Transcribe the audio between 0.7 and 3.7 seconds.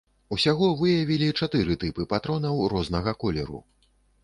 выявілі чатыры тыпы патронаў рознага колеру.